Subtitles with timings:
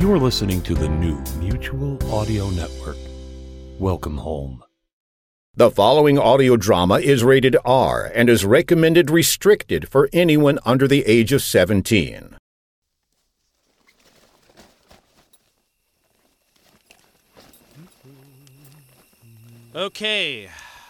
[0.00, 2.96] You're listening to the new Mutual Audio Network.
[3.78, 4.64] Welcome home.
[5.54, 11.04] The following audio drama is rated R and is recommended restricted for anyone under the
[11.06, 12.38] age of 17.
[19.74, 20.48] Okay,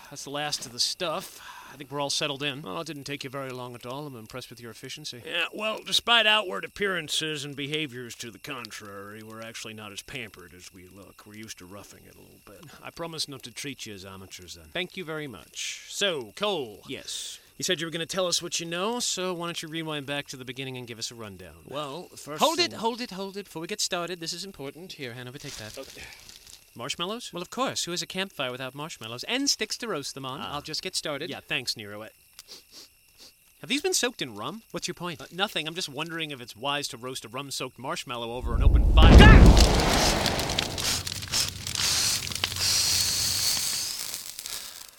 [0.09, 1.50] that's the last of the stuff.
[1.81, 2.61] I think we're all settled in.
[2.61, 4.07] Well, it didn't take you very long at all.
[4.07, 5.23] I'm impressed with your efficiency.
[5.25, 10.53] Yeah, well, despite outward appearances and behaviors to the contrary, we're actually not as pampered
[10.55, 11.23] as we look.
[11.25, 12.71] We're used to roughing it a little bit.
[12.83, 14.67] I promise not to treat you as amateurs then.
[14.75, 15.87] Thank you very much.
[15.89, 16.83] So, Cole.
[16.87, 17.39] Yes.
[17.57, 19.69] You said you were going to tell us what you know, so why don't you
[19.69, 21.65] rewind back to the beginning and give us a rundown?
[21.67, 22.43] Well, first.
[22.43, 23.47] Hold it, hold it, hold it.
[23.47, 24.93] Before we get started, this is important.
[24.93, 25.79] Here, Hanover, take that.
[25.79, 26.03] Okay.
[26.75, 27.33] Marshmallows?
[27.33, 27.85] Well, of course.
[27.85, 29.25] Who has a campfire without marshmallows?
[29.25, 30.41] And sticks to roast them on.
[30.41, 31.31] I'll just get started.
[31.31, 32.07] Yeah, thanks, Nero.
[33.61, 34.63] Have these been soaked in rum?
[34.71, 35.21] What's your point?
[35.21, 35.69] Uh, nothing.
[35.69, 38.91] I'm just wondering if it's wise to roast a rum soaked marshmallow over an open
[38.95, 40.00] fire.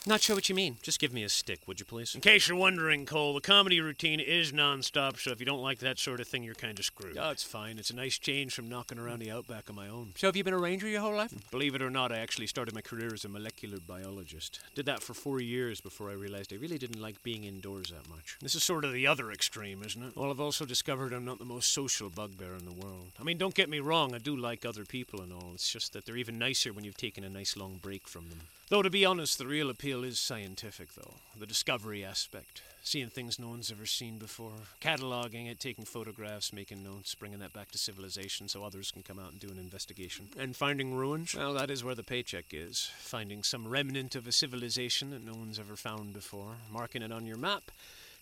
[0.08, 0.78] Not sure what you mean.
[0.82, 2.16] Just give me a stick, would you please?
[2.16, 5.78] In case you're wondering, Cole, the comedy routine is nonstop, so if you don't like
[5.80, 7.20] that sort of thing, you're kind of screwed.
[7.20, 7.78] Oh, it's fine.
[7.78, 10.14] It's a nice change from knocking around the outback on my own.
[10.16, 11.32] So have you been a ranger your whole life?
[11.52, 14.60] Believe it or not, I actually started my career as a molecular biologist.
[14.74, 18.10] Did that for four years before I realized I really didn't like being indoors that
[18.10, 18.38] much.
[18.42, 20.16] This is sort of the other extreme, isn't it?
[20.16, 23.12] Well, I've also discovered I'm not the most social bugbear in the world.
[23.20, 25.52] I mean, don't get me wrong, I do like other people and all.
[25.54, 28.40] It's just that they're even nicer when you've taken a nice long break from them.
[28.72, 31.16] Though, to be honest, the real appeal is scientific, though.
[31.38, 32.62] The discovery aspect.
[32.82, 34.54] Seeing things no one's ever seen before.
[34.80, 39.20] Cataloging it, taking photographs, making notes, bringing that back to civilization so others can come
[39.20, 40.30] out and do an investigation.
[40.40, 41.36] And finding ruins?
[41.36, 42.90] Well, that is where the paycheck is.
[43.00, 47.26] Finding some remnant of a civilization that no one's ever found before, marking it on
[47.26, 47.72] your map,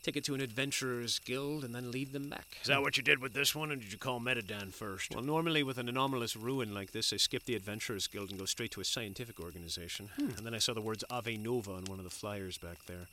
[0.04, 2.58] take it to an adventurer's guild, and then lead them back.
[2.62, 5.14] Is that what you did with this one, or did you call Metadyne first?
[5.14, 8.46] Well, normally with an anomalous ruin like this, I skip the adventurer's guild and go
[8.46, 10.10] straight to a scientific organization.
[10.16, 10.30] Hmm.
[10.38, 13.08] And then I saw the words Ave Nova on one of the flyers back there.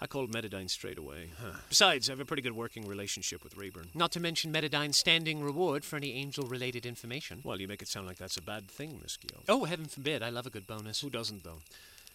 [0.00, 1.30] I called Metadyne straight away.
[1.40, 1.58] Huh.
[1.68, 3.90] Besides, I have a pretty good working relationship with Rayburn.
[3.94, 7.40] Not to mention Metadyne's standing reward for any angel related information.
[7.44, 9.42] Well, you make it sound like that's a bad thing, Miss Gill.
[9.48, 10.22] Oh, heaven forbid.
[10.22, 11.00] I love a good bonus.
[11.00, 11.60] Who doesn't, though?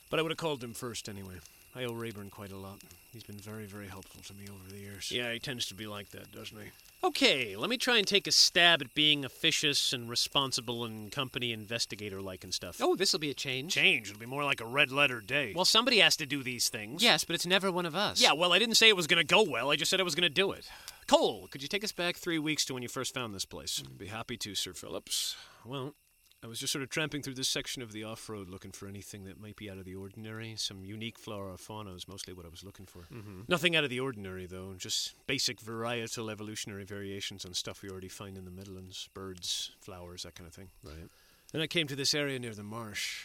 [0.10, 1.36] But I would have called him first anyway.
[1.76, 2.80] I owe Rayburn quite a lot.
[3.14, 5.12] He's been very, very helpful to me over the years.
[5.12, 6.70] Yeah, he tends to be like that, doesn't he?
[7.02, 11.54] Okay, let me try and take a stab at being officious and responsible and company
[11.54, 12.80] investigator like and stuff.
[12.82, 13.74] Oh, this'll be a change.
[13.74, 14.10] Change?
[14.10, 15.54] It'll be more like a red letter day.
[15.56, 17.02] Well, somebody has to do these things.
[17.02, 18.22] Yes, but it's never one of us.
[18.22, 19.72] Yeah, well, I didn't say it was going to go well.
[19.72, 20.70] I just said I was going to do it.
[21.08, 23.82] Cole, could you take us back three weeks to when you first found this place?
[23.84, 25.36] I'd be happy to, Sir Phillips.
[25.66, 25.96] Well,
[26.42, 28.88] I was just sort of tramping through this section of the off road looking for
[28.88, 30.54] anything that might be out of the ordinary.
[30.56, 33.02] Some unique flora or fauna is mostly what I was looking for.
[33.14, 33.42] Mm-hmm.
[33.50, 38.08] Nothing out of the ordinary, though, just basic varietal evolutionary variations on stuff we already
[38.08, 40.70] find in the Midlands birds, flowers, that kind of thing.
[40.82, 41.10] Right.
[41.52, 43.24] Then I came to this area near the marsh.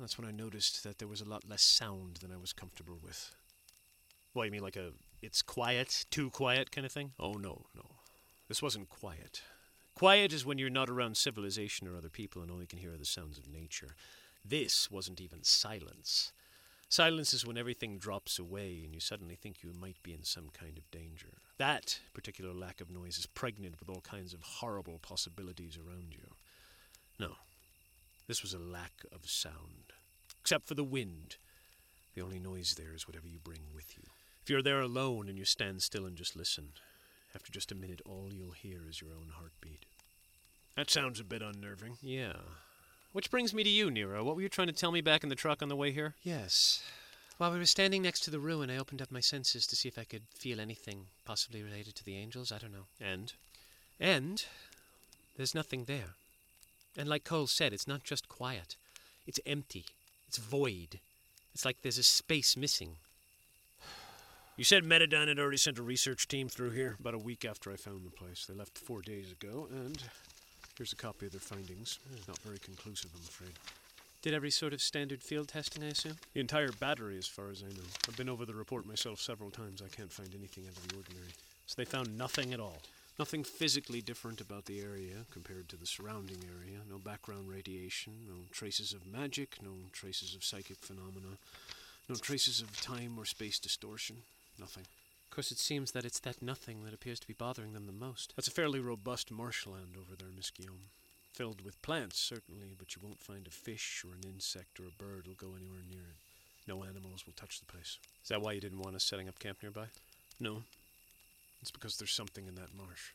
[0.00, 2.98] That's when I noticed that there was a lot less sound than I was comfortable
[3.04, 3.32] with.
[4.32, 4.90] What, you mean like a
[5.22, 7.12] it's quiet, too quiet kind of thing?
[7.20, 7.84] Oh, no, no.
[8.48, 9.42] This wasn't quiet.
[10.00, 12.94] Quiet is when you're not around civilization or other people and all you can hear
[12.94, 13.94] are the sounds of nature.
[14.42, 16.32] This wasn't even silence.
[16.88, 20.48] Silence is when everything drops away and you suddenly think you might be in some
[20.58, 21.34] kind of danger.
[21.58, 26.30] That particular lack of noise is pregnant with all kinds of horrible possibilities around you.
[27.18, 27.32] No,
[28.26, 29.92] this was a lack of sound.
[30.40, 31.36] Except for the wind.
[32.14, 34.04] The only noise there is whatever you bring with you.
[34.42, 36.70] If you're there alone and you stand still and just listen,
[37.34, 39.84] after just a minute, all you'll hear is your own heartbeat.
[40.76, 41.98] That sounds a bit unnerving.
[42.02, 42.34] Yeah.
[43.12, 44.22] Which brings me to you, Nero.
[44.22, 46.14] What were you trying to tell me back in the truck on the way here?
[46.22, 46.82] Yes.
[47.38, 49.88] While we were standing next to the ruin, I opened up my senses to see
[49.88, 52.52] if I could feel anything possibly related to the angels.
[52.52, 52.86] I don't know.
[53.00, 53.32] And?
[53.98, 54.44] And
[55.36, 56.14] there's nothing there.
[56.96, 58.76] And like Cole said, it's not just quiet,
[59.26, 59.86] it's empty,
[60.28, 61.00] it's void.
[61.54, 62.96] It's like there's a space missing.
[64.60, 67.72] You said Metadyne had already sent a research team through here about a week after
[67.72, 68.44] I found the place.
[68.44, 69.98] They left four days ago, and
[70.76, 71.98] Here's a copy of their findings.
[72.28, 73.54] Not very conclusive, I'm afraid.
[74.20, 76.18] Did every sort of standard field testing, I assume?
[76.34, 77.88] The entire battery, as far as I know.
[78.06, 79.80] I've been over the report myself several times.
[79.80, 81.32] I can't find anything out of the ordinary.
[81.66, 82.82] So they found nothing at all.
[83.18, 86.80] Nothing physically different about the area compared to the surrounding area.
[86.86, 91.38] No background radiation, no traces of magic, no traces of psychic phenomena,
[92.10, 94.16] no traces of time or space distortion.
[94.60, 94.84] Nothing.
[95.24, 97.92] Of course, it seems that it's that nothing that appears to be bothering them the
[97.92, 98.34] most.
[98.36, 100.90] That's a fairly robust marshland over there, Miss Guillaume.
[101.32, 105.02] Filled with plants, certainly, but you won't find a fish or an insect or a
[105.02, 106.18] bird will go anywhere near it.
[106.66, 107.98] No animals will touch the place.
[108.22, 109.86] Is that why you didn't want us setting up camp nearby?
[110.38, 110.62] No.
[111.62, 113.12] It's because there's something in that marsh.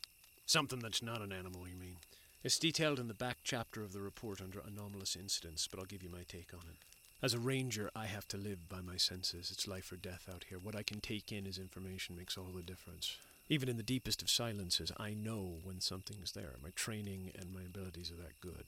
[0.48, 1.98] Something that's not an animal, you mean?
[2.44, 6.04] It's detailed in the back chapter of the report under anomalous incidents, but I'll give
[6.04, 6.78] you my take on it.
[7.24, 9.50] As a ranger, I have to live by my senses.
[9.52, 10.60] It's life or death out here.
[10.60, 13.18] What I can take in as information makes all the difference.
[13.50, 16.56] Even in the deepest of silences, I know when something's there.
[16.62, 18.66] My training and my abilities are that good.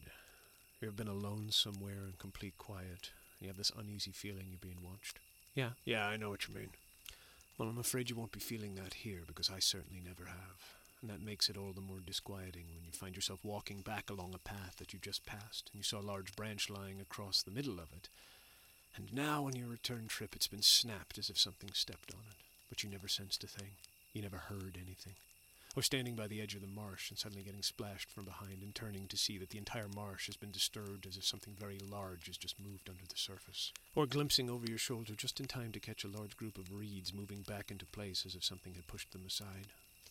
[0.82, 3.12] You have been alone somewhere in complete quiet?
[3.40, 5.20] You have this uneasy feeling you're being watched?
[5.54, 6.70] Yeah, yeah, I know what you mean.
[7.58, 10.74] Well, I'm afraid you won't be feeling that here, because I certainly never have.
[11.02, 14.34] And that makes it all the more disquieting when you find yourself walking back along
[14.34, 17.52] a path that you just passed, and you saw a large branch lying across the
[17.52, 18.10] middle of it.
[18.96, 22.38] And now, on your return trip, it's been snapped as if something stepped on it,
[22.70, 23.72] but you never sensed a thing.
[24.14, 25.14] You never heard anything.
[25.76, 28.74] Or standing by the edge of the marsh and suddenly getting splashed from behind and
[28.74, 32.26] turning to see that the entire marsh has been disturbed as if something very large
[32.26, 33.72] has just moved under the surface.
[33.94, 37.14] Or glimpsing over your shoulder just in time to catch a large group of reeds
[37.14, 39.68] moving back into place as if something had pushed them aside.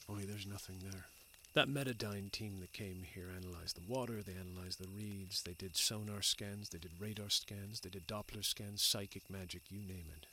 [0.08, 1.06] Only there's nothing there.
[1.56, 5.74] That Metadyne team that came here analyzed the water, they analyzed the reeds, they did
[5.74, 10.26] sonar scans, they did radar scans, they did Doppler scans, psychic magic, you name it.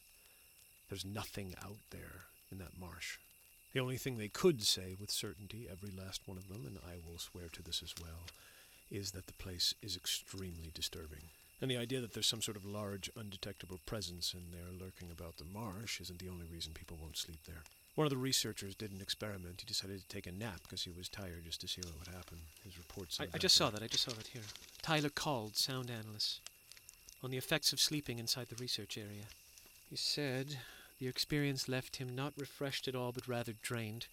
[0.90, 3.20] There's nothing out there in that marsh.
[3.72, 6.96] The only thing they could say with certainty, every last one of them, and I
[6.98, 8.28] will swear to this as well,
[8.92, 11.30] is that the place is extremely disturbing.
[11.62, 15.38] And the idea that there's some sort of large, undetectable presence in there lurking about
[15.38, 17.64] the marsh isn't the only reason people won't sleep there.
[17.96, 19.62] One of the researchers did an experiment.
[19.62, 22.16] He decided to take a nap because he was tired just to see what would
[22.16, 22.40] happen.
[22.64, 23.20] His reports.
[23.20, 23.84] I, I just saw that.
[23.84, 24.42] I just saw that here.
[24.82, 26.40] Tyler called, sound analyst,
[27.24, 29.26] on the effects of sleeping inside the research area.
[29.90, 30.58] He said
[31.00, 34.08] the experience left him not refreshed at all, but rather drained,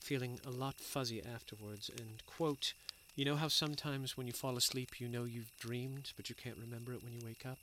[0.00, 1.90] feeling a lot fuzzy afterwards.
[1.98, 2.72] And, quote,
[3.14, 6.56] you know how sometimes when you fall asleep you know you've dreamed, but you can't
[6.56, 7.58] remember it when you wake up?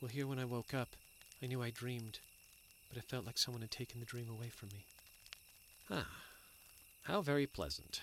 [0.00, 0.96] Well, here when I woke up,
[1.40, 2.18] I knew I dreamed,
[2.92, 4.84] but it felt like someone had taken the dream away from me.
[5.90, 6.06] Ah,
[7.04, 8.02] how very pleasant.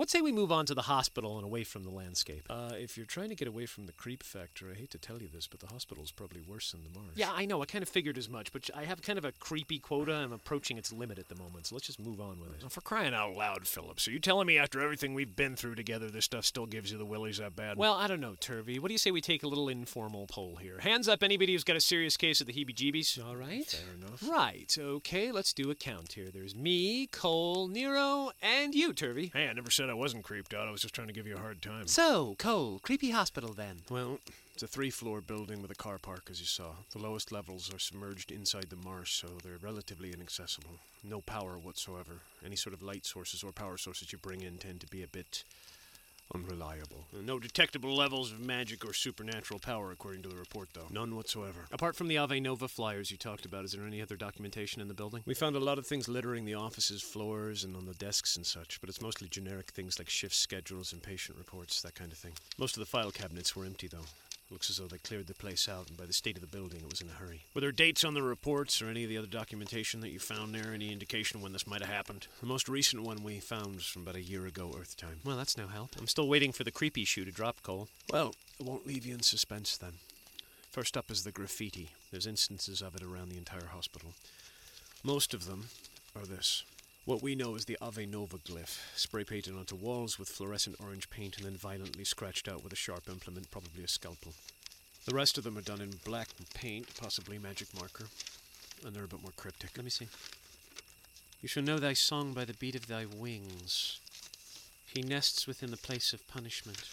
[0.00, 2.46] What say we move on to the hospital and away from the landscape?
[2.48, 5.20] Uh, if you're trying to get away from the creep factor, I hate to tell
[5.20, 7.16] you this, but the hospital's probably worse than the marsh.
[7.16, 7.60] Yeah, I know.
[7.60, 10.14] I kind of figured as much, but I have kind of a creepy quota.
[10.14, 12.62] I'm approaching its limit at the moment, so let's just move on with it.
[12.64, 14.08] Oh, for crying out loud, Phillips.
[14.08, 16.96] Are you telling me after everything we've been through together, this stuff still gives you
[16.96, 17.76] the willies that bad?
[17.76, 18.78] Well, I don't know, Turvey.
[18.78, 20.78] What do you say we take a little informal poll here?
[20.78, 23.22] Hands up anybody who's got a serious case of the heebie jeebies.
[23.22, 23.66] all right.
[23.66, 24.26] Fair enough.
[24.26, 26.30] Right, okay, let's do a count here.
[26.32, 29.30] There's me, Cole, Nero, and you, Turvey.
[29.34, 30.68] Hey, I never said I wasn't creeped out.
[30.68, 31.86] I was just trying to give you a hard time.
[31.86, 33.78] So, Cole, creepy hospital then.
[33.90, 34.20] Well,
[34.54, 36.72] it's a three floor building with a car park, as you saw.
[36.92, 40.78] The lowest levels are submerged inside the marsh, so they're relatively inaccessible.
[41.02, 42.20] No power whatsoever.
[42.44, 45.08] Any sort of light sources or power sources you bring in tend to be a
[45.08, 45.44] bit
[46.34, 47.06] unreliable.
[47.12, 50.86] No detectable levels of magic or supernatural power, according to the report, though.
[50.90, 51.66] None whatsoever.
[51.72, 54.88] Apart from the Ave Nova flyers you talked about, is there any other documentation in
[54.88, 55.22] the building?
[55.26, 58.46] We found a lot of things littering the offices, floors, and on the desks and
[58.46, 62.18] such, but it's mostly generic things like shift schedules and patient reports, that kind of
[62.18, 62.32] thing.
[62.58, 64.06] Most of the file cabinets were empty, though.
[64.50, 66.80] Looks as though they cleared the place out, and by the state of the building,
[66.80, 67.44] it was in a hurry.
[67.54, 70.52] Were there dates on the reports or any of the other documentation that you found
[70.52, 70.72] there?
[70.74, 72.26] Any indication when this might have happened?
[72.40, 75.20] The most recent one we found was from about a year ago, Earth time.
[75.24, 75.90] Well, that's no help.
[75.98, 77.88] I'm still waiting for the creepy shoe to drop, Cole.
[78.12, 79.94] Well, it won't leave you in suspense then.
[80.72, 81.90] First up is the graffiti.
[82.10, 84.14] There's instances of it around the entire hospital.
[85.04, 85.68] Most of them
[86.16, 86.64] are this.
[87.06, 91.08] What we know is the Ave Nova glyph, spray painted onto walls with fluorescent orange
[91.08, 94.34] paint and then violently scratched out with a sharp implement, probably a scalpel.
[95.06, 98.04] The rest of them are done in black paint, possibly magic marker,
[98.84, 99.70] and they're a bit more cryptic.
[99.76, 100.08] Let me see.
[101.40, 103.98] You shall know thy song by the beat of thy wings.
[104.86, 106.84] He nests within the place of punishment.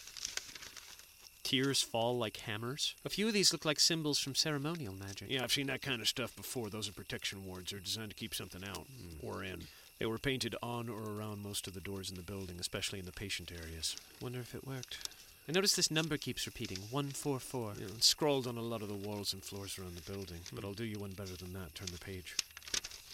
[1.43, 2.95] Tears fall like hammers.
[3.03, 5.29] A few of these look like symbols from ceremonial magic.
[5.29, 6.69] Yeah, I've seen that kind of stuff before.
[6.69, 7.71] Those are protection wards.
[7.71, 9.27] They're designed to keep something out hmm.
[9.27, 9.63] or in.
[9.99, 13.05] They were painted on or around most of the doors in the building, especially in
[13.05, 13.95] the patient areas.
[14.21, 15.09] Wonder if it worked.
[15.49, 17.73] I notice this number keeps repeating 144.
[17.79, 20.63] Yeah, it's scrawled on a lot of the walls and floors around the building, but
[20.63, 21.73] I'll do you one better than that.
[21.73, 22.35] Turn the page.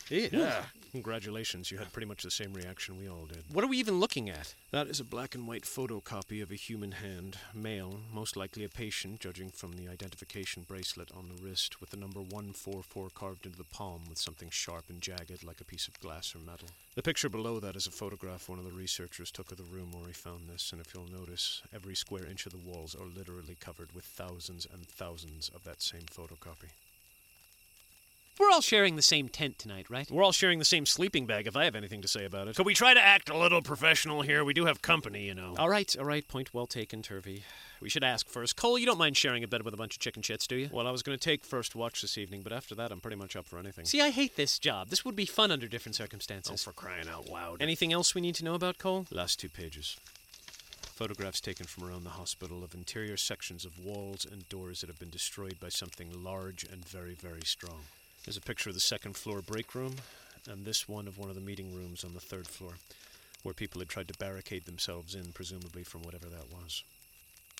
[0.09, 0.65] Yeah.
[0.91, 3.43] Congratulations, you had pretty much the same reaction we all did.
[3.51, 4.53] What are we even looking at?
[4.69, 8.69] That is a black and white photocopy of a human hand, male, most likely a
[8.69, 13.57] patient, judging from the identification bracelet on the wrist, with the number 144 carved into
[13.57, 16.67] the palm with something sharp and jagged like a piece of glass or metal.
[16.93, 19.91] The picture below that is a photograph one of the researchers took of the room
[19.93, 23.07] where he found this, and if you'll notice, every square inch of the walls are
[23.17, 26.69] literally covered with thousands and thousands of that same photocopy.
[28.39, 30.09] We're all sharing the same tent tonight, right?
[30.09, 32.55] We're all sharing the same sleeping bag, if I have anything to say about it.
[32.55, 34.43] Could we try to act a little professional here?
[34.43, 35.53] We do have company, you know.
[35.59, 36.27] All right, all right.
[36.27, 37.43] Point well taken, Turvey.
[37.79, 38.55] We should ask first.
[38.55, 40.69] Cole, you don't mind sharing a bed with a bunch of chicken shits, do you?
[40.73, 43.17] Well, I was going to take first watch this evening, but after that, I'm pretty
[43.17, 43.85] much up for anything.
[43.85, 44.89] See, I hate this job.
[44.89, 46.63] This would be fun under different circumstances.
[46.65, 47.61] Oh, for crying out loud.
[47.61, 49.05] Anything else we need to know about Cole?
[49.11, 49.95] Last two pages.
[50.81, 54.99] Photographs taken from around the hospital of interior sections of walls and doors that have
[54.99, 57.81] been destroyed by something large and very, very strong.
[58.25, 59.95] There's a picture of the second floor break room,
[60.49, 62.75] and this one of one of the meeting rooms on the third floor,
[63.43, 66.83] where people had tried to barricade themselves in, presumably from whatever that was.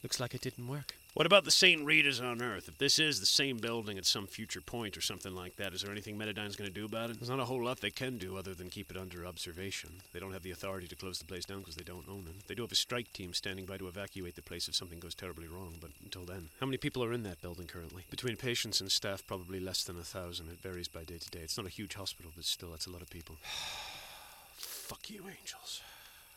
[0.04, 0.96] Looks like it didn't work.
[1.14, 1.86] What about the St.
[1.86, 2.68] Rita's on Earth?
[2.68, 5.84] If this is the same building at some future point or something like that, is
[5.84, 7.20] there anything Metadyne's going to do about it?
[7.20, 9.92] There's not a whole lot they can do other than keep it under observation.
[10.12, 12.48] They don't have the authority to close the place down because they don't own it.
[12.48, 15.14] They do have a strike team standing by to evacuate the place if something goes
[15.14, 16.50] terribly wrong, but until then.
[16.60, 18.06] How many people are in that building currently?
[18.10, 20.50] Between patients and staff, probably less than a thousand.
[20.50, 21.42] It varies by day to day.
[21.44, 23.36] It's not a huge hospital, but still, that's a lot of people.
[24.58, 25.84] Fuck you, angels.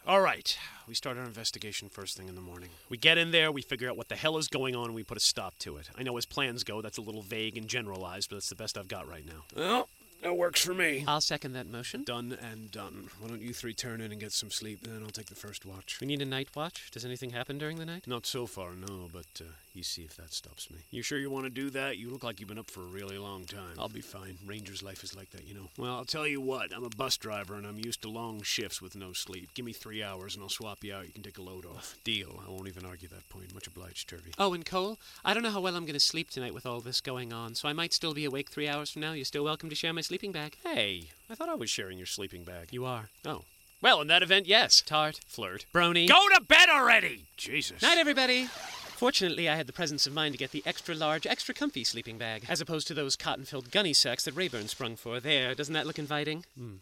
[0.08, 2.68] All right, we start our investigation first thing in the morning.
[2.88, 5.02] We get in there, we figure out what the hell is going on, and we
[5.02, 5.90] put a stop to it.
[5.98, 8.78] I know as plans go, that's a little vague and generalized, but that's the best
[8.78, 9.42] I've got right now.
[9.56, 9.88] Well,
[10.23, 11.04] that works for me.
[11.06, 12.04] I'll second that motion.
[12.04, 13.08] Done and done.
[13.20, 15.64] Why don't you three turn in and get some sleep, then I'll take the first
[15.64, 15.99] watch.
[16.00, 16.90] We need a night watch.
[16.90, 18.06] Does anything happen during the night?
[18.06, 19.44] Not so far, no, but uh,
[19.75, 20.78] you see if that stops me.
[20.90, 21.99] You sure you want to do that?
[21.99, 23.76] You look like you've been up for a really long time.
[23.78, 24.38] I'll be fine.
[24.46, 25.68] Ranger's life is like that, you know.
[25.78, 26.75] Well, I'll tell you what.
[26.75, 29.50] I'm a bus driver and I'm used to long shifts with no sleep.
[29.54, 31.06] Give me three hours and I'll swap you out.
[31.06, 31.96] You can take a load off.
[32.04, 32.42] Deal.
[32.46, 33.52] I won't even argue that point.
[33.54, 34.32] Much obliged, Turvey.
[34.38, 36.80] Oh, and Cole, I don't know how well I'm going to sleep tonight with all
[36.80, 39.12] this going on, so I might still be awake three hours from now.
[39.12, 40.56] You're still welcome to share my sleeping bag.
[40.62, 42.68] Hey, I thought I was sharing your sleeping bag.
[42.70, 43.08] You are.
[43.25, 43.42] Oh.
[43.82, 44.80] Well, in that event, yes.
[44.80, 45.20] Tart.
[45.26, 45.66] Flirt.
[45.75, 46.08] Brony.
[46.08, 47.25] Go to bed already!
[47.36, 47.82] Jesus.
[47.82, 48.44] Night, everybody.
[48.44, 52.18] Fortunately, I had the presence of mind to get the extra large, extra comfy sleeping
[52.18, 55.18] bag, as opposed to those cotton filled gunny sacks that Rayburn sprung for.
[55.18, 56.44] There, doesn't that look inviting?
[56.56, 56.76] Hmm.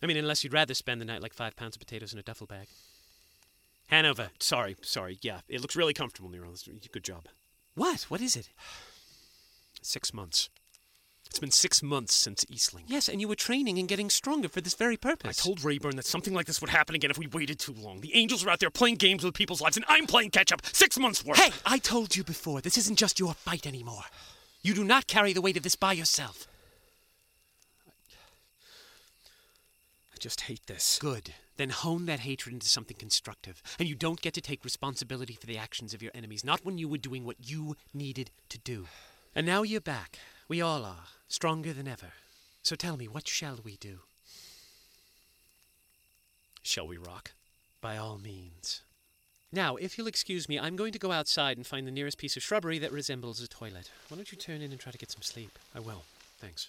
[0.00, 2.22] I mean, unless you'd rather spend the night like five pounds of potatoes in a
[2.22, 2.68] duffel bag.
[3.88, 4.30] Hanover.
[4.38, 5.18] Sorry, sorry.
[5.22, 6.48] Yeah, it looks really comfortable, Nero.
[6.92, 7.26] Good job.
[7.74, 8.02] What?
[8.02, 8.48] What is it?
[9.82, 10.48] Six months.
[11.32, 12.82] It's been six months since Eastling.
[12.88, 15.40] Yes, and you were training and getting stronger for this very purpose.
[15.40, 18.02] I told Rayburn that something like this would happen again if we waited too long.
[18.02, 20.60] The Angels are out there playing games with people's lives, and I'm playing catch up.
[20.74, 21.38] Six months worth.
[21.38, 24.02] Hey, I told you before, this isn't just your fight anymore.
[24.60, 26.46] You do not carry the weight of this by yourself.
[30.14, 30.98] I just hate this.
[31.00, 31.32] Good.
[31.56, 33.62] Then hone that hatred into something constructive.
[33.78, 36.76] And you don't get to take responsibility for the actions of your enemies, not when
[36.76, 38.86] you were doing what you needed to do.
[39.34, 40.18] And now you're back.
[40.46, 42.12] We all are, stronger than ever.
[42.62, 44.00] So tell me, what shall we do?
[46.62, 47.32] Shall we rock?
[47.80, 48.82] By all means.
[49.50, 52.36] Now, if you'll excuse me, I'm going to go outside and find the nearest piece
[52.36, 53.90] of shrubbery that resembles a toilet.
[54.08, 55.58] Why don't you turn in and try to get some sleep?
[55.74, 56.02] I will.
[56.38, 56.68] Thanks.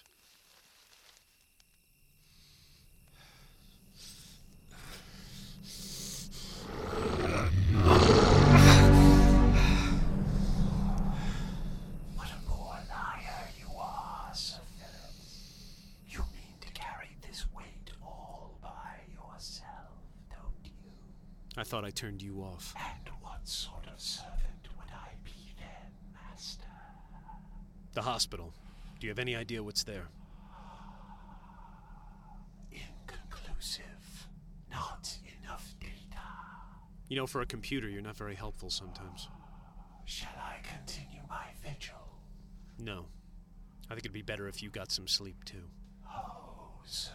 [21.56, 22.74] I thought I turned you off.
[22.76, 26.64] And what sort of servant would I be then, Master?
[27.92, 28.52] The hospital.
[28.98, 30.08] Do you have any idea what's there?
[32.72, 34.28] Inconclusive.
[34.70, 36.22] Not enough data.
[37.08, 39.28] You know, for a computer, you're not very helpful sometimes.
[40.06, 42.18] Shall I continue my vigil?
[42.78, 43.06] No.
[43.86, 45.70] I think it'd be better if you got some sleep, too.
[46.08, 47.12] Oh, Sir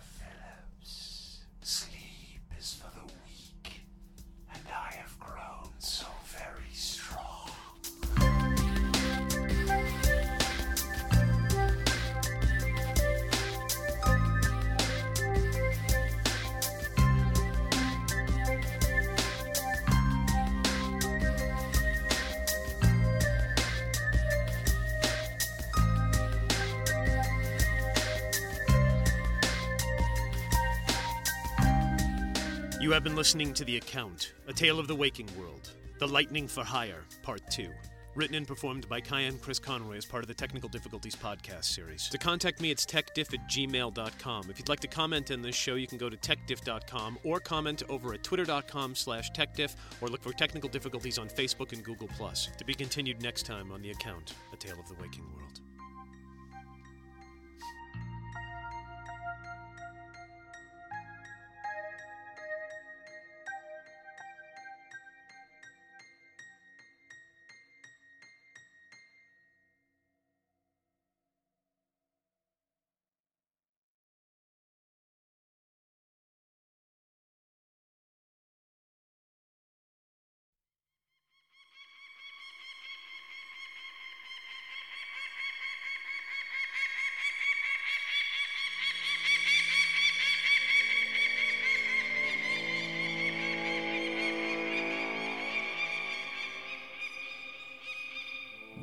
[32.90, 36.48] You have been listening to The Account, A Tale of the Waking World, The Lightning
[36.48, 37.70] for Hire, Part 2.
[38.16, 42.10] Written and performed by Kyan Chris Conroy as part of the Technical Difficulties podcast series.
[42.10, 44.50] To contact me, it's techdiff at gmail.com.
[44.50, 47.84] If you'd like to comment on this show, you can go to techdiff.com or comment
[47.90, 52.08] over at twitter.com slash techdiff or look for Technical Difficulties on Facebook and Google+.
[52.08, 55.62] To be continued next time on The Account, A Tale of the Waking World.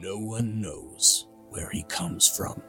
[0.06, 2.62] No one knows where he comes from.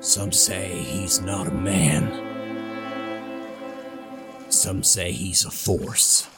[0.00, 2.12] Some say he's not a man.
[4.50, 6.28] Some say he's a force.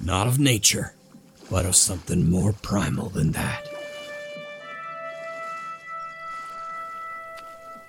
[0.00, 0.94] Not of nature,
[1.50, 3.68] but of something more primal than that.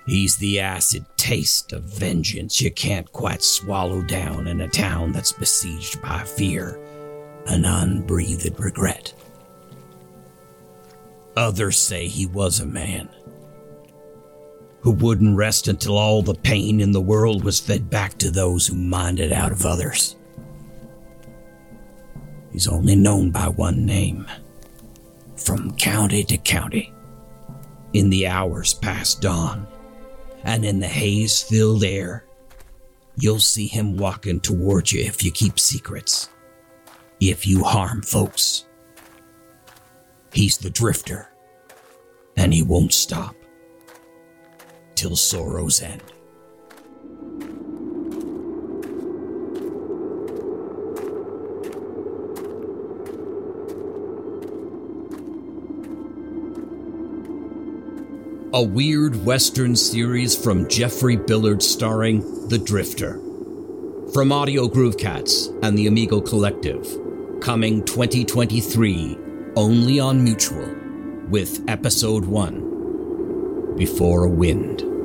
[0.04, 5.32] He's the acid taste of vengeance you can't quite swallow down in a town that's
[5.32, 6.78] besieged by fear
[7.46, 9.14] and unbreathed regret.
[11.36, 13.08] Others say he was a man
[14.80, 18.66] who wouldn't rest until all the pain in the world was fed back to those
[18.66, 20.16] who minded out of others.
[22.52, 24.26] He's only known by one name
[25.36, 26.94] from county to county
[27.92, 29.66] in the hours past dawn
[30.44, 32.24] and in the haze filled air.
[33.18, 36.30] You'll see him walking toward you if you keep secrets,
[37.20, 38.65] if you harm folks.
[40.36, 41.30] He's the drifter,
[42.36, 43.34] and he won't stop
[44.94, 46.02] till sorrow's end.
[58.52, 63.14] A weird Western series from Jeffrey Billard starring The Drifter.
[64.12, 66.86] From Audio Groove Cats and the Amigo Collective.
[67.40, 69.20] Coming 2023
[69.56, 70.68] only on Mutual
[71.30, 74.95] with Episode 1 Before a Wind.